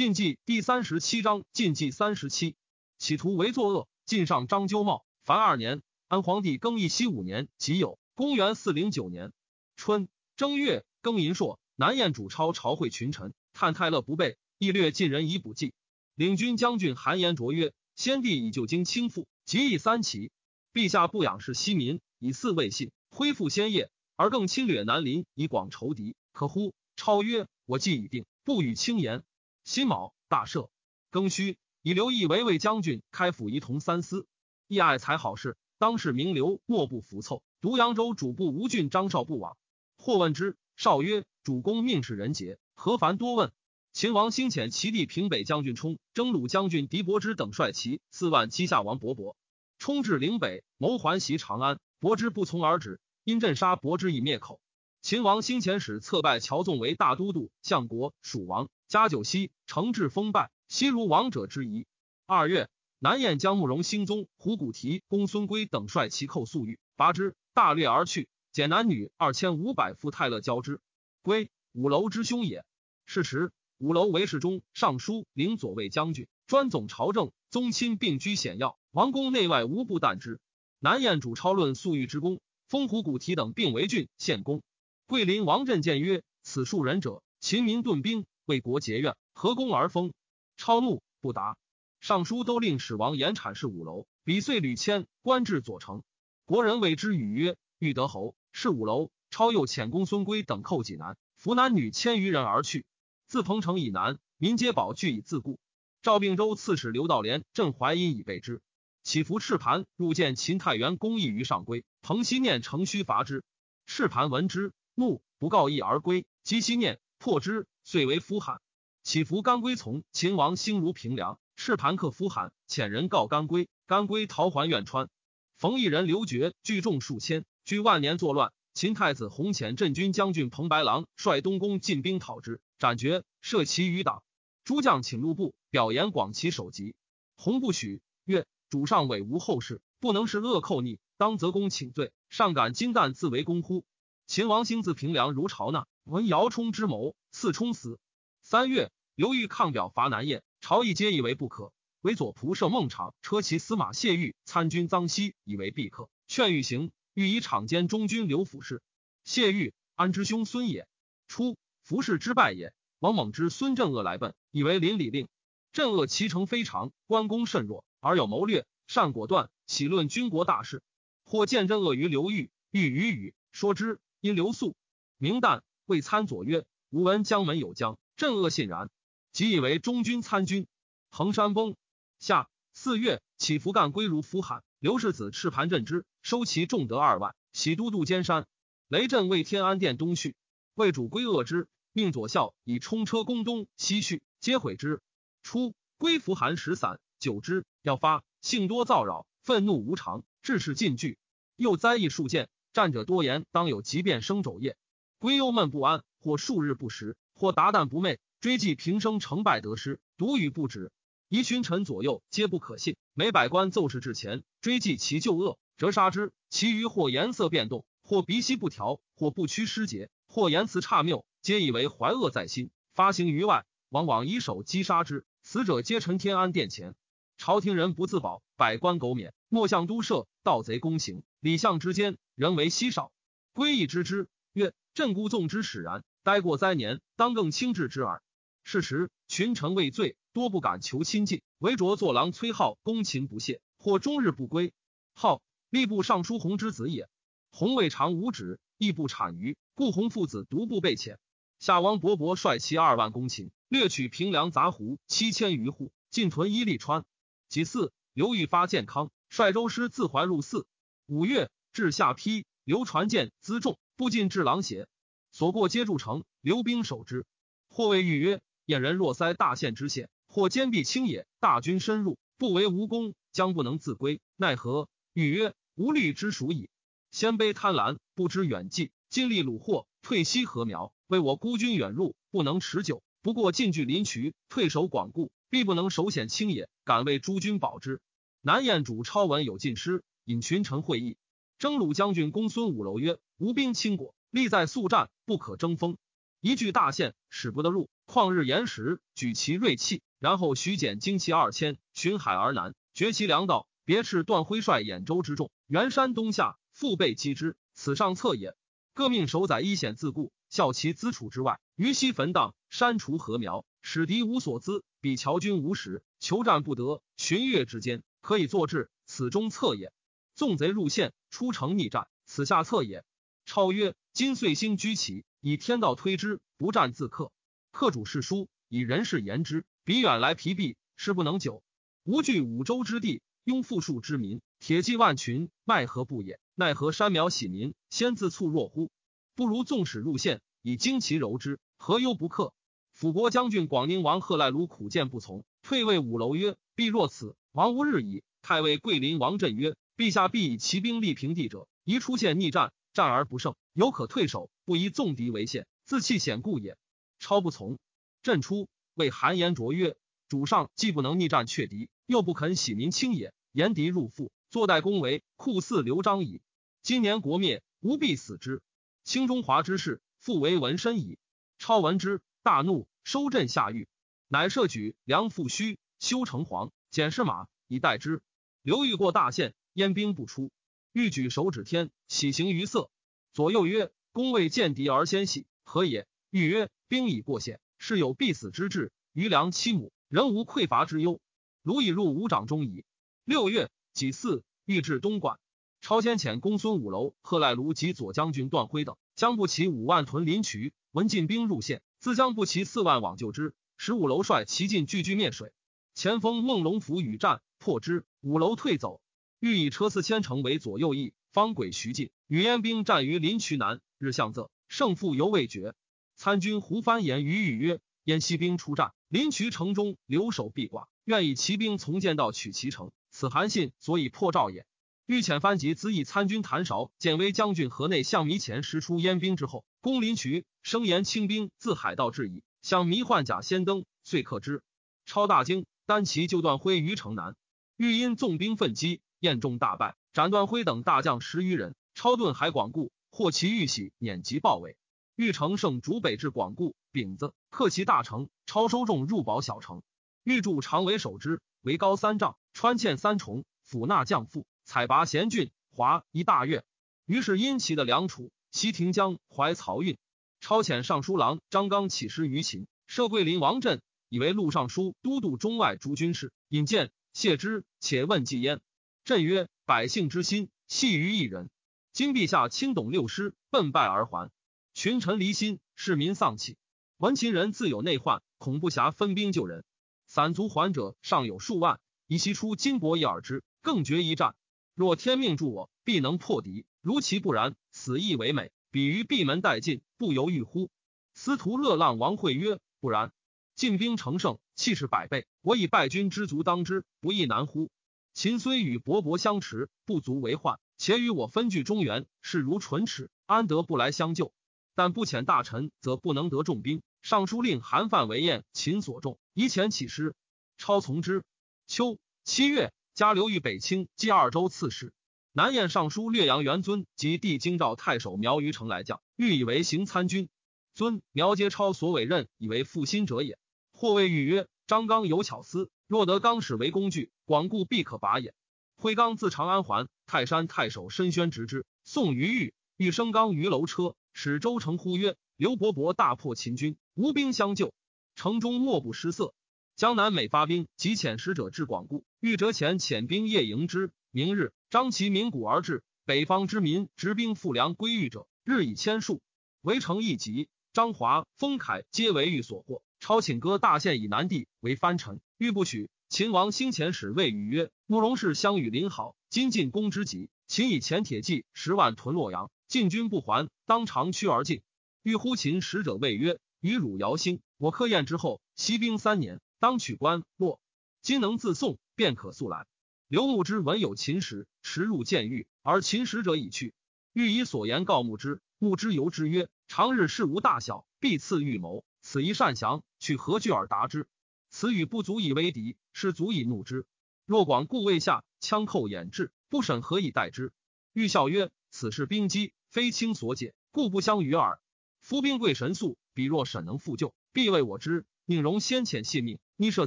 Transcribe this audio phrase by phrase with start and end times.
[0.00, 2.56] 禁忌第三十七章，禁忌三十七，
[2.96, 3.86] 企图为作恶。
[4.06, 9.30] 晋上张鸠茂，凡二年，安皇帝更义熙五年己酉，公元四零九年
[9.76, 15.74] 春正月，庚寅朔，南燕主超朝会群臣，探泰勒不备，亦略晋人以补计。
[16.14, 20.32] 领军将军韩延卓曰：“先帝以旧京倾覆，即以三齐。
[20.72, 29.22] 陛下不仰视西民，以嗣未信，恢复先业，而更侵略南邻，以广仇敌，可乎？”超曰：“我计已定，不与轻言。”
[29.70, 30.68] 辛卯，大赦。
[31.12, 34.26] 庚戌，以刘毅为魏将军，开府仪同三司。
[34.66, 37.44] 义爱才好事，当世名流莫不服凑。
[37.60, 39.56] 独扬州主簿吴郡张绍不往。
[39.96, 43.52] 或问之，绍曰：“主公命是人杰，何烦多问？”
[43.94, 49.36] 秦王兴遣齐地平北将军冲、征虏将军狄伯之等率骑四万击下王勃勃。
[49.78, 54.60] 冲至岭北，谋还袭长安，伯之不从而止，因镇杀伯之以灭口。
[55.02, 58.68] 秦王兴遣使策拜乔纵为大都督、相国、蜀王。
[58.86, 61.86] 加九锡，承制封拜，悉如王者之仪。
[62.26, 62.68] 二月，
[62.98, 70.82] 南燕将慕容兴宗、胡古提、公孙归等率其寇粟裕，拔之，大掠而去，减男女二千五百赴泰勒交之。
[71.22, 72.64] 归，五楼之兄也。
[73.06, 73.52] 是时。
[73.78, 77.32] 五楼为侍中、尚书、领左卫将军，专总朝政。
[77.48, 80.40] 宗亲并居险要，王宫内外无不惮之。
[80.78, 84.62] 南燕主超论粟裕之功，封胡古提等并为郡献公。
[85.10, 90.12] 桂林王振谏曰：“此数人者，秦民顿兵，为国结怨，何功而封？”
[90.56, 91.58] 超怒不答。
[91.98, 96.04] 尚书都令史王延阐是五楼，比遂屡迁官至左丞。
[96.44, 102.86] 国人谓之语曰：“欲得侯，是五楼。”超又遣公孙归等寇济南，俘男女千余人而去。
[103.26, 105.58] 自彭城以南，民皆保惧以自固。
[106.02, 108.62] 赵并州刺史刘道廉、镇淮阴以备之。
[109.02, 113.42] 起伏赤盘入见秦太原公义于上归，彭熙念乘虚伐之。
[113.86, 116.26] 赤盘闻之，怒，不告意而归。
[116.44, 118.60] 及其念破之，遂为夫罕。
[119.02, 121.40] 起伏甘归从秦王兴如平凉。
[121.56, 125.08] 赤盘克夫罕，遣人告甘归，甘归逃还苑川。
[125.56, 128.52] 冯异人刘觉聚众数千，居万年作乱。
[128.74, 132.60] 秦太子弘遣镇军将军彭白狼率东宫进兵讨之。
[132.78, 134.22] 斩爵，设其余党。
[134.64, 136.94] 诸将请入部，表言广其首级。
[137.36, 142.12] 洪不许，曰：“主上委无后事，不能是恶寇逆，当责公请罪。
[142.28, 143.84] 上敢金蛋自为公乎？”
[144.30, 147.98] 秦王兴自平凉如朝纳，闻姚冲之谋，赐冲死。
[148.42, 151.72] 三月，刘裕抗表伐南燕，朝议皆以为不可。
[152.00, 156.92] 为左仆射孟昶车骑司马谢玉参军臧熙以为必可，劝欲行。
[157.12, 158.84] 欲以场监中军刘府事。
[159.24, 160.86] 谢玉安之兄孙也。
[161.26, 161.58] 初。
[161.82, 162.72] 服侍之败也。
[163.00, 165.26] 王猛之孙正恶来奔，以为邻里令。
[165.72, 170.84] 正恶其成非常，关公甚弱，而有谋略，善果断，喜论军国大事。
[171.24, 174.76] 或见正恶于刘裕，欲与语说之，因刘肃
[175.16, 178.90] 明旦未参左曰：“吾闻江门有将。”正恶信然，
[179.32, 180.66] 即以为中军参军。
[181.10, 181.74] 衡山崩。
[182.18, 184.62] 下四月，起伏干归如夫罕。
[184.78, 188.46] 刘氏子赤盘镇之，收其众得二万，喜都渡尖山。
[188.88, 190.34] 雷震为天安殿东序，
[190.74, 191.66] 为主归恶之。
[191.92, 195.00] 命左校以冲车攻东西去，皆毁之。
[195.42, 201.18] 初，归服寒食散，久之，要发，性多躁扰，愤怒无常，致使进惧。
[201.56, 204.76] 又灾异数见，战者多言当有急变生肘腋。
[205.18, 210.92] 归忧闷不安，或数日不食，或达旦不寐，追记平生成败得失，独语不止。
[211.28, 216.32] 一群臣左右皆不可信，每百官奏事至前，追记其旧恶，折杀之。
[216.48, 221.24] 其余或颜色变动，或鼻息不调，或不屈失节，或言辞差谬。
[221.42, 225.24] 皆以为怀恶在心，发行于外，往往以手击杀之。
[225.42, 226.94] 死者皆陈天安殿前。
[227.36, 229.32] 朝廷人不自保，百官苟免。
[229.48, 233.12] 莫向都赦，盗贼公行，礼相之间，人为稀少。
[233.54, 238.22] 归义知之，曰：“朕孤纵之使然，待过灾年，当更轻治之耳。”
[238.62, 244.74] 是时，群臣畏罪，多不敢求亲近，唯着作郎崔浩攻勤不懈，或终日不归。
[245.14, 245.40] 浩
[245.70, 247.08] 吏部尚书弘之子也。
[247.52, 251.16] 弘未尝无止，亦不产于，故弘父子独不被遣。
[251.58, 257.06] 夏王勃勃率其二万公秦，掠取平凉杂胡七千余户，进屯伊利川。
[257.48, 260.66] 己巳，刘裕发建康，率周师自怀入泗。
[261.10, 264.86] 五月，至下邳，刘传见辎重，不进至狼邪，
[265.32, 267.26] 所过皆筑城，留兵守之。
[267.68, 276.70] 或谓裕曰：“燕人若塞大县之县，或坚壁清野，大军深入，不为无功，将不能自归，奈何？”裕曰：“无虑之属矣。
[277.10, 283.02] 鲜卑贪婪，不知远计，今立虏获，退西禾苗。”为我孤军远入，不能持久。
[283.20, 286.68] 不过近距临渠，退守广固，必不能守险清野。
[286.84, 288.00] 敢为诸君保之。
[288.42, 291.16] 南燕主超闻有进师，引群臣会议。
[291.58, 295.96] 征虏将军公孙武楼曰：“吴兵轻果，力在速战，不可争锋。
[296.40, 303.66] 一据大县，使不得入，旷日延时，举其锐气，然后徐简精骑二千，巡海而南，绝其粮道。
[303.84, 308.54] 别斥段辉率兖州之众，原山东下，腹背击之，此上策也。
[308.94, 314.84] 各命守宰一险自固，效其资处之外，于西焚荡，删除禾苗，使敌无所资。
[315.00, 318.90] 彼乔军无使，求战不得，旬月之间，可以作志。
[319.06, 319.92] 此中策也。
[320.40, 323.04] 纵贼入县，出城逆战，此下策也。
[323.44, 327.30] 超曰：今岁星居起，以天道推之，不战自克。
[327.72, 331.62] 克主是书，以人事言之，彼远来疲弊，事不能久。
[332.04, 333.20] 吾据五州之地。
[333.44, 336.40] 拥富庶之民，铁骑万群，奈何不也？
[336.54, 338.90] 奈何山苗喜民，先自促弱乎？
[339.34, 342.54] 不如纵使入县，以精其柔之，何忧不克？
[342.94, 356.78] 辅国将军广宁王贺赖卢苦谏不从，退位五楼曰：“必若此，王无日矣。”太尉桂林王振曰：“陛下必以骑兵立平地者，宜出现逆战，战而不胜，犹可退守；不宜纵敌为限，自弃险故也。”
[357.20, 357.78] 超不从。
[358.22, 366.40] 朕出，谓韩延卓曰：“主上既不能逆战却敌，又不肯洗民清也。”言敌入腹，坐待恭维，酷似刘璋矣。
[366.80, 368.62] 今年国灭，吾必死之。
[369.04, 371.18] 清中华之事，复为文身矣。
[371.58, 373.86] 超闻之，大怒，收镇下狱，
[374.28, 378.22] 乃设举梁父须，修城隍，检视马，以待之。
[378.62, 380.50] 刘裕过大县，燕兵不出。
[380.92, 382.90] 欲举手指天，喜形于色。
[383.32, 388.92] 左右曰：“公未见敌而先喜，何也？”欲曰：“兵已过险，是有必死之志。
[389.12, 391.20] 余粮七亩，人无匮乏之忧。
[391.62, 392.84] 卢已入五掌中矣。”
[393.24, 395.38] 六月己巳，欲至东莞。
[395.80, 400.72] 超先遣公孙五楼、贺赖卢及左将军段辉等将步骑五万屯临渠。
[400.90, 403.54] 闻进兵入县，自将步骑四万往救之。
[403.76, 405.52] 使五楼率齐进拒拒灭水。
[405.94, 408.04] 前锋孟龙符与战，破之。
[408.20, 409.00] 五楼退走。
[409.40, 413.80] 欲以车四千乘为左右翼，方轨徐进，与燕兵战于临渠南。
[413.98, 415.74] 日向仄，胜负犹未决。
[416.14, 424.66] 参军胡藩言于豫曰：“燕西兵出战，临渠城中留守必寡，愿以骑兵从剑道取其城。”此韩信所以破赵也。
[425.06, 432.42] 欲遣番籍资议参军谭韶、建威将军河内向弥前师出燕兵之后，攻临渠，声言清兵自海盗至矣。
[432.60, 434.62] 向弥换甲先登，遂克之。
[435.06, 437.34] 超大惊，单骑就断挥于城南。
[437.76, 441.74] 欲因纵兵奋击，燕众大败，斩段辉等大将十余人。
[441.94, 444.76] 超遁海广固，获其玉玺，撵及豹尾。
[445.14, 448.28] 欲成胜逐北至广固，丙子克其大城。
[448.46, 449.82] 超收众入保小城。
[450.24, 452.36] 欲筑长为守之，为高三丈。
[452.54, 456.64] 川堑三重，抚纳将赋，采拔贤俊，华一大月。
[457.04, 459.98] 于是因其的梁楚、西亭江、怀漕运。
[460.40, 466.32] 超遣尚书郎张刚起师于秦，设桂林王镇，以为陆尚书、都督中外诸军事。
[466.48, 468.60] 引荐谢之，且问季焉。
[469.04, 471.50] 朕曰：百姓之心系于一人。
[471.92, 474.30] 今陛下亲董六师，奔败而还，
[474.74, 476.56] 群臣离心，市民丧气。
[476.98, 479.64] 闻秦人自有内患，恐不暇分兵救人，
[480.06, 481.80] 散卒还者尚有数万。
[482.06, 484.34] 以其出金帛以耳之，更决一战。
[484.74, 486.64] 若天命助我，必能破敌。
[486.80, 488.52] 如其不然，死亦为美。
[488.70, 490.70] 比于闭门待进，不犹豫乎？
[491.14, 493.12] 司徒乐浪王会曰：“不然。
[493.56, 495.26] 进兵成胜，气势百倍。
[495.42, 497.70] 我以败军之卒当之，不亦难乎？
[498.12, 500.58] 秦虽与勃勃相持，不足为患。
[500.76, 504.32] 且与我分据中原，势如唇齿，安得不来相救？
[504.74, 506.82] 但不遣大臣，则不能得重兵。
[507.02, 510.14] 尚书令韩范为燕秦所重，以遣起师，
[510.56, 511.22] 超从之。”
[511.66, 514.92] 秋七月，加刘豫北清冀二州刺史。
[515.32, 520.28] 南燕尚书略阳元尊及帝京兆太守苗于城来将，欲以为行参军。
[520.74, 523.38] 尊苗皆超所委任，以为负心者也。
[523.72, 528.32] 或谓欲曰：“张刚有巧思，若得刚使为工具，广固必可拔也。”
[528.78, 531.66] 挥刚自长安还，泰山太守申宣执之。
[531.82, 537.74] 宋于玉，欲升刚于楼车，使周成呼曰：“刘伯伯大破秦军，无兵相救，
[538.14, 539.34] 城中莫不失色。”
[539.74, 542.04] 江南每发兵，即遣使者至广固。
[542.20, 543.90] 欲折前遣兵夜迎之。
[544.12, 545.82] 明日，张齐鸣鼓而至。
[546.04, 549.20] 北方之民执兵复粮归豫者，日以千数。
[549.60, 552.80] 围城一急，张华、封凯皆为豫所获。
[553.00, 555.90] 超请割大县以南地为藩臣，欲不许。
[556.10, 564.62] 秦王兴遣使谓语曰：“慕容氏相与邻好，今进攻之急，秦以前铁骑十万屯洛阳，进军不还，当长驱而进。”
[565.02, 570.60] 欲呼秦使者谓曰：“与汝姚兴，我克燕之后，息兵三年。”当取关洛，
[571.00, 572.66] 今能自送，便可速来。
[573.08, 576.74] 刘牧之闻有秦使，驰入见狱，而秦使者已去。
[577.12, 581.84] 欲以所言告牧之，牧之由之曰：“常日事无大小，必赐预谋。
[582.00, 584.06] 此一善降，取何惧而答之？
[584.48, 586.86] 此语不足以为敌，是足以怒之。
[587.24, 590.52] 若广固未下，枪寇掩至，不审何以待之？”
[590.92, 594.60] 欲笑曰：“此事兵机，非卿所解，故不相与耳。
[595.00, 599.86] 夫兵贵神速，彼若审能复救，必为我知，宁容先遣谢命，逆设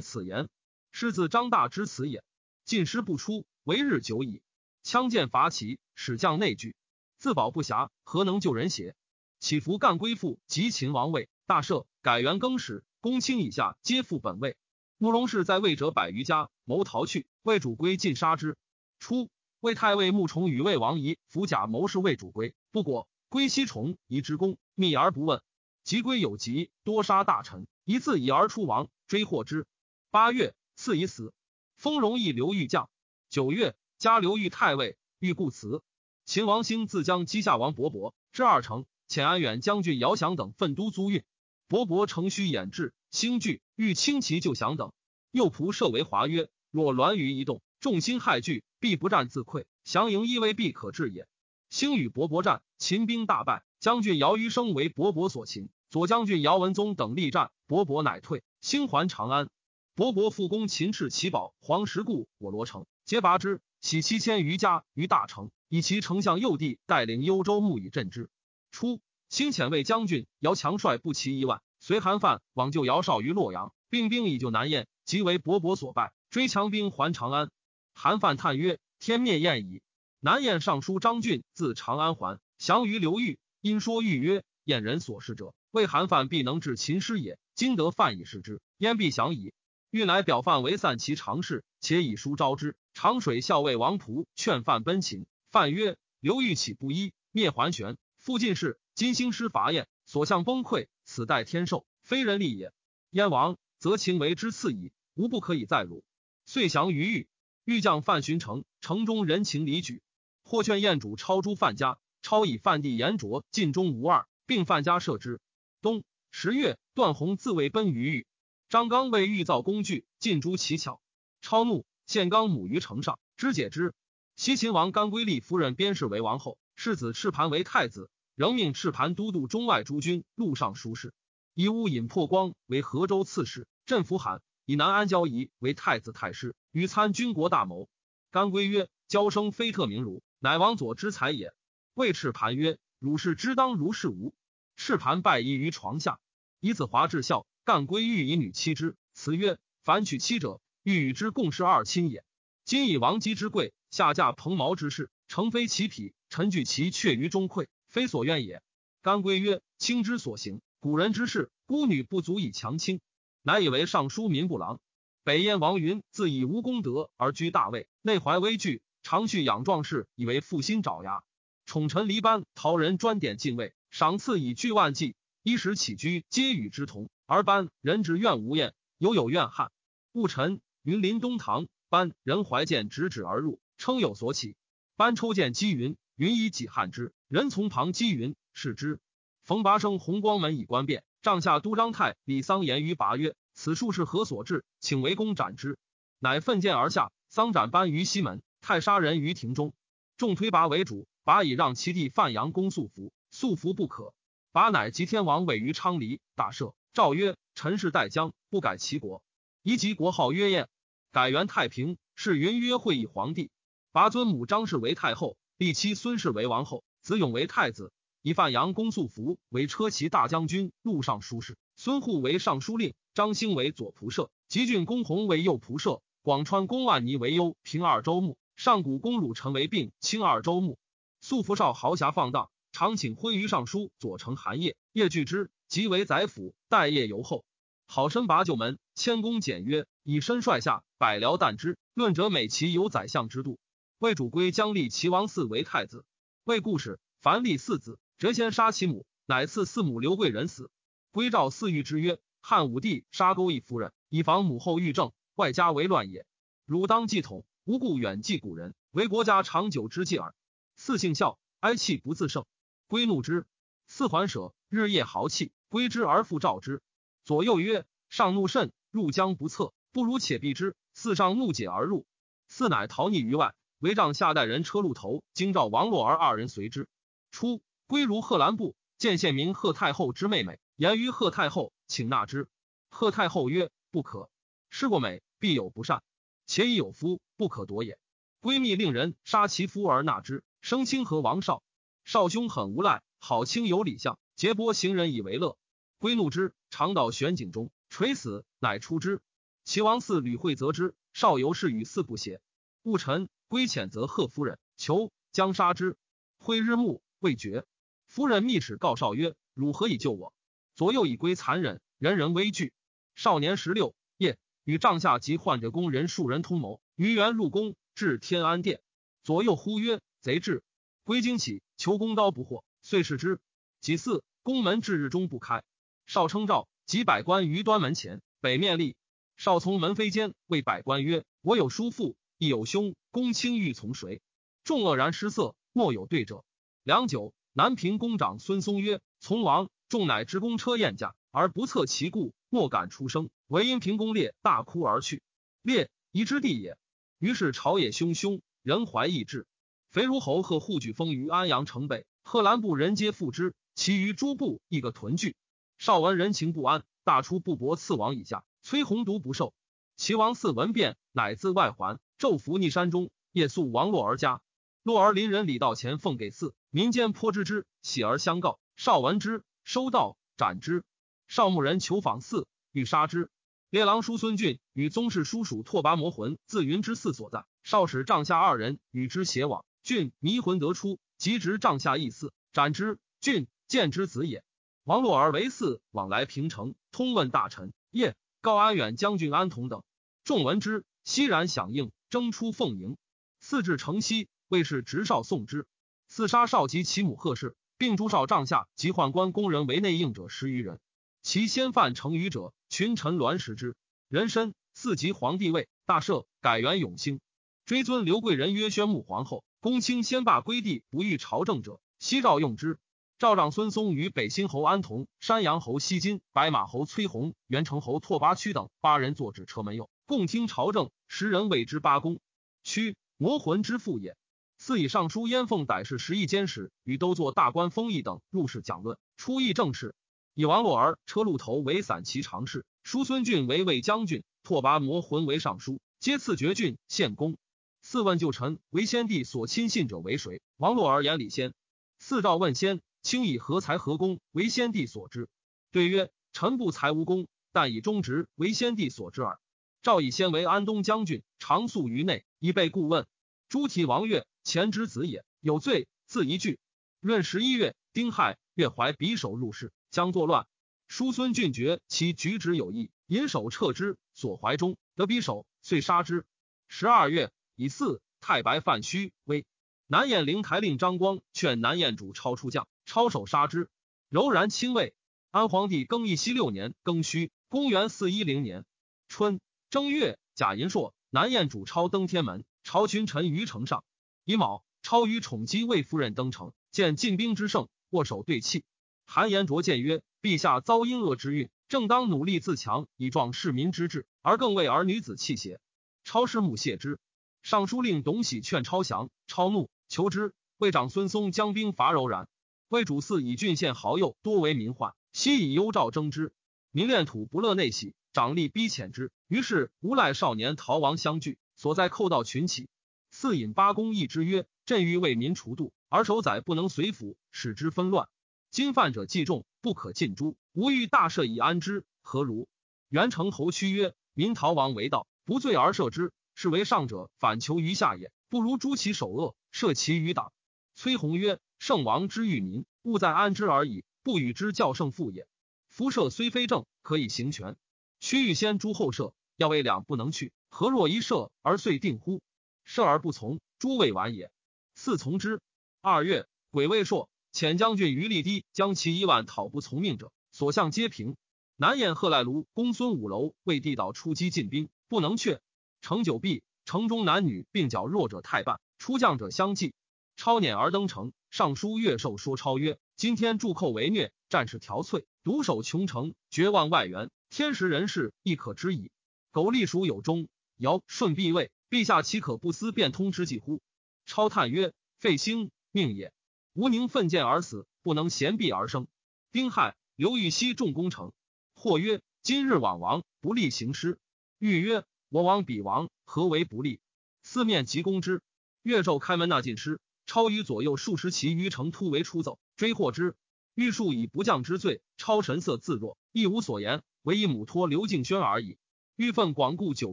[0.00, 0.48] 此言。
[0.92, 2.24] 是自张大之此也。
[2.64, 4.40] 进师不出，为日久矣。
[4.82, 6.74] 枪剑伐齐，使将内惧，
[7.18, 8.96] 自保不暇，何能救人邪？
[9.40, 14.58] 起伏干归附，及秦王位，大赦，改元更始，公卿以下皆复本位。
[14.98, 18.58] 慕容氏在魏者百余家，谋逃去，魏主归尽杀之。
[18.98, 19.30] 初，
[19.60, 23.08] 魏太尉穆崇与魏王仪伏甲谋士魏主归，不果。
[23.30, 25.40] 归西崇以之功，密而不问。
[25.82, 29.66] 及归有疾，多杀大臣，一自以而出亡，追获之。
[30.10, 30.54] 八月。
[30.76, 31.32] 赐已死，
[31.76, 32.90] 封荣邑刘豫将。
[33.30, 35.82] 九月，加刘豫太尉，欲故辞。
[36.26, 41.24] 秦王兴自将击下王伯伯至二城，遣安远将军姚祥等奋都租运。
[41.66, 44.92] 伯伯乘虚掩至，兴惧，欲轻骑就降等。
[45.30, 49.64] 右仆射为华曰：若栾舆一动，众心骇惧，必不战自溃。
[49.82, 51.26] 降营依危，必可治也。
[51.70, 53.64] 兴与伯伯战，秦兵大败。
[53.80, 59.48] 将军姚余生为伯伯所擒，左将军姚文宗等力战，伯伯乃退，兴还长安。
[59.94, 68.30] 伯伯复攻秦赤齐宝黄石固我罗城，皆拔之，徙七千余家于大城，以其丞相右帝带领幽州牧以镇之。
[68.70, 77.50] 初，兴遣卫将军姚强率步骑一万，随韩范往救姚绍于洛阳，并兵以救南燕，即为勃勃所败，追强兵还长安。
[77.92, 79.82] 韩范叹曰：“天灭燕矣！”
[80.20, 83.38] 南燕尚书张俊自长安还，降于刘豫。
[83.60, 87.38] 因说豫曰：“燕人所事者，为韩范必能治秦师也。
[87.54, 89.52] 今得范以示之，燕必降矣。”
[89.90, 92.76] 欲乃表范为散其常事，且以书招之。
[92.94, 102.72] 长水校尉王仆劝范奔秦，范曰：“刘豫岂不依灭桓玄，复进士，金星师伐燕，所向崩溃，此待天授，非人力也。
[103.10, 106.04] 燕王则秦为之次矣，无不可以再辱。”
[106.46, 107.28] 遂降于豫。
[107.64, 110.00] 豫将范寻城，城中人情离举，
[110.44, 115.40] 或劝燕主超诛范家，超以范地严卓尽忠无二，并范家设之。
[115.80, 118.26] 冬十月，段宏自卫奔于豫。
[118.68, 121.00] 张刚为欲造工具，尽诛其巧。
[121.40, 123.92] 超怒，献刚母于城上，肢解之。
[124.36, 131.14] 西秦王甘归立夫人边氏为王后，世子赤盘为太子，仍命赤盘都督中外诸军，路上书事。
[131.54, 137.88] 以乌尹破光为河州刺史，镇抚罕；以南安交仪为太子太师，与参军国大谋。
[138.32, 141.54] 甘归曰：“交生非特名儒，乃王佐之才也。”
[141.94, 144.34] 谓赤盘曰：“汝是之当如是无？”
[144.74, 146.18] 赤盘拜衣于床下，
[146.58, 147.46] 以子华至孝。
[147.64, 152.24] 干归欲以女妻之，辞曰：“凡娶妻者，欲与之共事二亲也。
[152.64, 158.60] 今以王姬之贵，下嫁蓬毛之士，诚非其匹，臣惧其却于中馈，非所愿也。”
[159.02, 163.00] 干归曰：“卿之所行，古人之事，孤女不足以强亲，
[163.40, 164.80] 乃以为尚书民不郎。
[165.22, 171.22] 北燕王云自以无功德而居大位，内怀危惧，常蓄养壮士，以为负心爪牙。
[171.66, 179.70] 宠臣离班，陶人专点进位，赏赐以巨万计，衣食起居皆与之同。”而班人之怨无厌，犹有怨汉。
[180.12, 184.56] 戊辰，云临东堂，班人怀剑直指而入，称有所起。
[184.96, 187.12] 班抽剑击云，云以己汉之。
[187.34, 189.00] 人从旁击云，视之。
[189.42, 194.64] 冯拔生红光门以观变，帐下都张太李桑言于拔曰：“此术是何所至？
[194.78, 195.76] 请为公斩之。”
[196.20, 199.74] 乃奋剑而下，桑斩班于西门，太杀人于庭中。
[200.16, 204.14] 众推拔为主，拔以让其弟范阳公素服，素服不可。
[204.52, 206.74] 拔乃及天王位于昌黎，大赦。
[206.92, 209.24] 诏曰：“陈氏代将，不改其国，
[209.64, 210.68] 宜即国号曰燕，
[211.10, 211.98] 改元太平。
[212.14, 213.50] 是云曰会议皇帝，
[213.90, 217.92] 拔尊母张氏为太后，立妻孙氏为王后，子永为太子。
[218.22, 230.78] 以范阳公素服为车骑大将军、录尚书事，孙护为尚书令，张兴为左仆射，吉郡公弘为右仆射，广川公万尼为右平二州牧，上古公鲁臣为并清二州牧。
[231.20, 237.44] 素服少豪侠放荡，常请婚于尚书左丞韩业，业拒之。”即为宰辅，待业由后。
[237.86, 241.76] 好身拔旧门，谦恭简约，以身率下，百僚惮之。
[241.92, 243.58] 论者美其有宰相之度。
[243.98, 246.04] 魏主归将立齐王嗣为太子。
[246.44, 250.70] 魏故事，凡立四子，折先杀其母，乃赐四母刘贵人死。
[251.10, 256.26] 归赵四御之曰：汉武帝杀勾弋夫人，以防母后欲政，外家为乱也。
[256.66, 260.34] 汝当继统，无故远继古人，为国家长久之计耳。
[260.76, 262.44] 四姓孝，哀泣不自胜。
[262.88, 263.46] 归怒之。
[263.86, 266.82] 四还舍，日夜豪气，归之而复召之。
[267.24, 272.04] 左右曰：“上怒甚，入将不测，不如且避之。”四上怒解而入，
[272.48, 273.54] 四乃逃匿于外。
[273.84, 276.88] 为帐下代人车路头，京兆王洛儿二人随之。
[277.30, 282.48] 初，归如贺兰部，见县名贺太后之妹妹，言于贺太后，请纳之。
[282.88, 284.30] 贺太后曰：“不可。
[284.70, 286.02] 失过美，必有不善。
[286.46, 287.98] 且已有夫，不可夺也。”
[288.40, 291.62] 闺蜜令人杀其夫而纳之，生亲和王少。
[292.06, 293.02] 少兄很无赖。
[293.18, 295.58] 好卿有礼相，结波行人以为乐。
[295.98, 299.20] 归怒之，常到玄井中，垂死，乃出之。
[299.62, 302.40] 齐王嗣吕惠则之，少游是与嗣不协。
[302.82, 305.96] 戊辰，归遣则贺夫人求将杀之。
[306.38, 307.64] 挥日暮未决，
[308.08, 310.34] 夫人密使告少曰：“汝何以救我？”
[310.74, 312.72] 左右以归残忍，人人畏惧。
[313.14, 318.80] 少年十六，夜与帐下及患者宫人数人通谋，于元入宫，至天安殿。
[319.22, 320.64] 左右呼曰：“贼至！”
[321.04, 323.38] 归惊起，求弓刀不获，遂视之。
[323.80, 325.62] 己巳，宫门至日中不开。
[326.06, 328.96] 少称诏，及百官于端门前，北面立。
[329.36, 334.20] 少从门扉间谓百官曰：“我有叔父，亦有兄，公卿欲从谁？”
[334.64, 336.44] 众愕然失色，莫有对者。
[336.82, 343.30] 良久，南平公长孙松曰：“从王。”众乃执公车宴驾，而不测其故，莫敢出声。
[343.46, 345.22] 唯因平公烈大哭而去。
[345.62, 346.76] 烈夷之地也。
[347.18, 349.46] 于是朝野汹汹，人怀异志。
[349.90, 355.36] 肥如侯贺护举封于安阳城北，贺兰部人皆附之，其余诸部亦个屯聚。
[355.78, 358.44] 少闻人情不安，大出不帛赐王以下。
[358.62, 359.54] 崔弘独不受。
[359.96, 364.40] 齐王嗣闻变，乃自外还，昼伏逆山中，夜宿王洛而家。
[364.82, 368.58] 洛儿邻人李道前奉给嗣，民间颇知之，喜而相告。
[368.76, 370.84] 少闻之，收道斩之。
[371.28, 373.30] 少牧人求访嗣，欲杀之。
[373.70, 377.44] 列郎叔孙俊与宗室叔属拓跋摩魂自云之嗣所在。
[377.62, 382.98] 少使帐下二人与之偕往，俊迷魂得出，即执帐下义嗣，斩之。
[383.20, 384.44] 俊见之子也。
[384.84, 387.72] 王洛儿为嗣，往来平城，通问大臣。
[387.90, 388.14] 夜。
[388.42, 389.82] 告安远将军安同等，
[390.22, 392.96] 众闻之，熙然响应，征出奉迎。
[393.40, 395.66] 四至城西，魏氏执少送之。
[396.06, 400.78] 四杀少及其母贺氏，并诛少帐下及宦官宫人为内应者十余人。
[401.22, 403.74] 其先犯成余者，群臣栾食之。
[404.08, 407.18] 人参四及皇帝位，大赦，改元永兴。
[407.64, 409.44] 追尊刘贵人曰宣穆皇后。
[409.58, 412.78] 公卿先罢归地，不欲朝政者，西诏用之。
[413.18, 420.90] 赵长孙嵩与北新侯安童、山阳侯西金、白马侯崔弘、元成侯拓跋屈等八人坐至车门右，共听朝政。
[421.08, 422.20] 十人谓之八公。
[422.62, 424.16] 屈魔魂之父也。
[424.58, 429.94] 赐以尚书燕凤歹事十亿监使与都作大官封邑等入仕讲论，出议政事。
[430.34, 437.36] 以王洛儿、车路头为散骑常侍，叔孙俊为卫将军，拓跋魔魂为尚书，皆赐爵郡献公。
[437.82, 440.40] 四问旧臣为先帝所亲信者为谁？
[440.56, 441.54] 王洛儿言李先。
[441.98, 442.80] 四诏问先。
[443.02, 445.28] 卿以何才何功为先帝所知？
[445.70, 449.38] 对曰：臣不才无功，但以忠直为先帝所知耳。
[449.84, 453.06] 赵以先为安东将军，常宿于内，以备故问。
[453.50, 456.58] 诸提王岳前之子也，有罪，自一句。
[457.02, 460.46] 闰十一月，丁亥，岳怀匕首入室，将作乱。
[460.88, 466.24] 叔孙俊觉其举止有异，引手撤之，所怀中得匕首，遂杀之。
[466.66, 469.44] 十二月，以四太白范虚威。
[469.86, 472.66] 南燕灵台令张光劝南燕主超出将。
[472.86, 473.68] 抄手杀之，
[474.08, 474.94] 柔然亲卫。
[475.30, 478.64] 安皇帝更义熙六年庚戌，公元四一零年
[479.08, 479.40] 春
[479.74, 483.82] 正月，贾银硕、南燕主超登天门，朝群臣于城上。
[484.24, 488.62] 乙卯，超与宠姬魏夫人登城，见进兵之盛，握手对泣。
[489.04, 495.58] 韩延灼谏曰：“陛下遭阴恶之运，正当努力自强，以壮市民之志，而更为儿女子气邪？”
[496.04, 497.00] 超师母谢之。
[497.42, 500.34] 尚书令董喜劝超降，超怒，求之。
[500.56, 502.28] 魏长孙松将兵伐柔然。
[502.68, 506.32] 魏主嗣以郡县豪右多为民患，悉以幽诏征之。
[506.70, 509.12] 民恋土不乐内喜，长吏逼遣之。
[509.28, 512.70] 于是无赖少年逃亡相聚，所在寇盗群起。
[513.10, 518.08] 四引八公议之曰：“朕欲为民除度，而守宰不能随府，使之纷乱。
[518.50, 520.36] 今犯者既重，不可尽诛。
[520.54, 522.48] 吾欲大赦以安之，何如？”
[522.88, 528.10] 元成侯屈曰：“民逃亡为道，不罪而赦之，是为上者反求于下也。
[528.30, 530.32] 不如诛其首恶，赦其余党。”
[530.74, 531.38] 崔弘曰。
[531.60, 535.26] 圣王之欲民，勿在安之而已，不与之教胜负也。
[535.70, 537.56] 夫射虽非正，可以行权。
[538.04, 542.20] 屈欲先诸后射，要为两不能去，何若一射而遂定乎？
[542.62, 544.30] 射而不从，诸未完也。
[544.74, 545.40] 四从之。
[545.80, 551.16] 二月，癸未朔，遣将军于立低将其一万讨不从命者，所向皆平。
[551.56, 555.40] 南燕贺赖卢公孙五楼为地岛出击进兵，不能却。
[555.80, 559.72] 城久闭，城中男女并较弱者太半，出将者相继。
[560.14, 561.14] 超辇而登城。
[561.30, 568.92] 尚书岳寿说超曰：“今天驻寇为虐，战事憔悴，独守穷城，绝望外援，天时人事亦可知矣。
[569.32, 573.60] 苟立属有终，尧舜必位，陛下岂可不思变通之计乎？”
[574.06, 576.12] 超叹曰：“废兴命也。
[576.52, 578.86] 吾宁奋剑而死，不能贤璧而生。”
[579.32, 581.12] 丁亥，刘禹锡重功成。
[581.56, 583.98] 或曰：“今日往王不利行师。”
[584.38, 586.78] 欲曰：“我王彼王，何为不利？”
[587.24, 588.22] 四面急攻之。
[588.62, 589.80] 岳寿开门纳进师。
[590.06, 593.16] 超于左右数十骑于城突围出走，追获之。
[593.56, 598.58] 玉树以不降之罪，超神色自若，亦无所言，唯以母托刘敬轩而已。
[598.96, 599.92] 欲愤广固久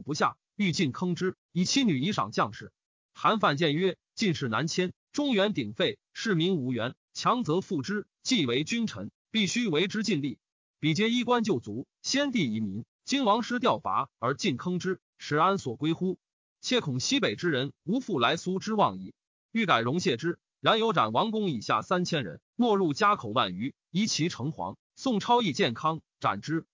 [0.00, 2.72] 不下，欲尽坑之，以妻女以赏将士。
[3.12, 8.06] 韩范谏曰：进士难迁，中原鼎沸，士民无援，强则复之。
[8.22, 10.38] 既为君臣，必须为之尽力。
[10.80, 16.18] 比皆衣冠旧族，先帝遗民，今王师调伐而尽坑之，使安所归乎？
[16.62, 19.12] 切恐西北之人无复来苏之望矣。
[19.50, 24.76] 欲改容谢之，然有斩王公以下三千人，没入家口万余，夷其城隍。
[24.94, 26.64] 宋超义健康，斩之。